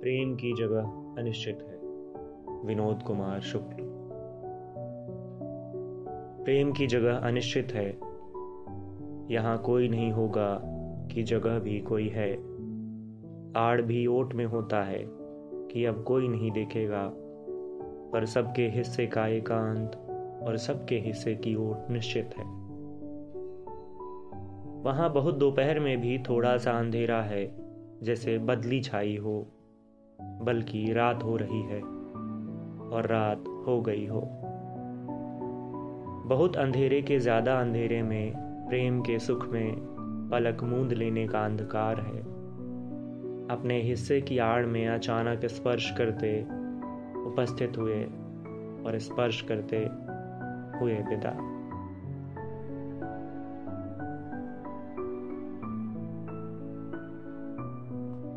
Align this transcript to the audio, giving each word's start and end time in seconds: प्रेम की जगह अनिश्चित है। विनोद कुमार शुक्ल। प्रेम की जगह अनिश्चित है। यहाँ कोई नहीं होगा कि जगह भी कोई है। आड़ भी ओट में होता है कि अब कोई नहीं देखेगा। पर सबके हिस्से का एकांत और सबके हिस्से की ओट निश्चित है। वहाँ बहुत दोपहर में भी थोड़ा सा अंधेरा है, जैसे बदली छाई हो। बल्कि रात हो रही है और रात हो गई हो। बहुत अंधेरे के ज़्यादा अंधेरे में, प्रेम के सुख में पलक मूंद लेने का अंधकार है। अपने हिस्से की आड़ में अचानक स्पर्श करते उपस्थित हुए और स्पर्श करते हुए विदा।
प्रेम 0.00 0.34
की 0.34 0.52
जगह 0.52 0.82
अनिश्चित 1.18 1.58
है। 1.62 1.76
विनोद 2.66 3.02
कुमार 3.02 3.40
शुक्ल। 3.40 3.76
प्रेम 6.44 6.72
की 6.72 6.86
जगह 6.86 7.16
अनिश्चित 7.16 7.72
है। 7.72 7.90
यहाँ 9.34 9.58
कोई 9.58 9.88
नहीं 9.88 10.12
होगा 10.12 10.60
कि 11.12 11.22
जगह 11.22 11.58
भी 11.58 11.80
कोई 11.80 12.08
है। 12.08 12.34
आड़ 13.56 13.82
भी 13.82 14.06
ओट 14.06 14.34
में 14.34 14.46
होता 14.46 14.82
है 14.82 15.02
कि 15.70 15.84
अब 15.84 16.04
कोई 16.04 16.28
नहीं 16.28 16.50
देखेगा। 16.50 17.12
पर 18.12 18.24
सबके 18.24 18.68
हिस्से 18.68 19.06
का 19.06 19.26
एकांत 19.26 19.96
और 20.42 20.56
सबके 20.56 20.98
हिस्से 20.98 21.34
की 21.34 21.54
ओट 21.54 21.90
निश्चित 21.90 22.30
है। 22.38 22.66
वहाँ 24.82 25.12
बहुत 25.12 25.34
दोपहर 25.34 25.80
में 25.80 26.00
भी 26.00 26.18
थोड़ा 26.18 26.56
सा 26.56 26.72
अंधेरा 26.72 27.22
है, 27.22 27.56
जैसे 28.02 28.38
बदली 28.38 28.80
छाई 28.80 29.16
हो। 29.16 29.46
बल्कि 30.20 30.92
रात 30.92 31.22
हो 31.22 31.36
रही 31.36 31.62
है 31.62 31.80
और 32.90 33.06
रात 33.06 33.44
हो 33.66 33.80
गई 33.80 34.06
हो। 34.06 34.20
बहुत 36.26 36.56
अंधेरे 36.56 37.02
के 37.02 37.18
ज़्यादा 37.18 37.60
अंधेरे 37.60 38.02
में, 38.02 38.32
प्रेम 38.68 39.00
के 39.00 39.18
सुख 39.18 39.48
में 39.48 39.76
पलक 40.32 40.62
मूंद 40.62 40.92
लेने 40.92 41.28
का 41.28 41.44
अंधकार 41.44 42.00
है। 42.00 42.20
अपने 43.50 43.82
हिस्से 43.82 44.20
की 44.20 44.38
आड़ 44.38 44.66
में 44.66 44.88
अचानक 44.88 45.44
स्पर्श 45.44 45.94
करते 45.98 46.42
उपस्थित 47.26 47.78
हुए 47.78 48.04
और 48.86 48.98
स्पर्श 48.98 49.40
करते 49.42 49.76
हुए 50.78 50.94
विदा। 50.94 51.55